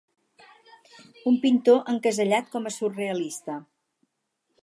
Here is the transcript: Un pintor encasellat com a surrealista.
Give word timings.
Un 1.31 1.35
pintor 1.43 1.83
encasellat 1.93 2.49
com 2.55 2.67
a 2.69 2.73
surrealista. 2.79 3.59